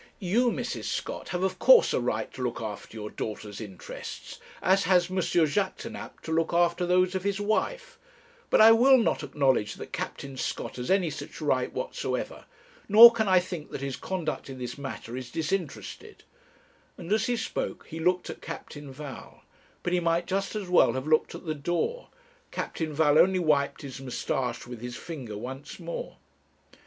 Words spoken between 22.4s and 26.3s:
Captain Val only wiped his moustache with his finger once more.